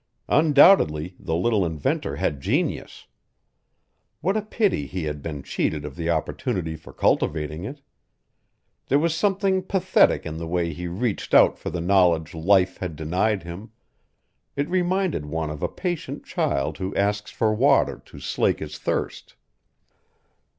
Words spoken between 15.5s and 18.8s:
of a patient child who asks for water to slake his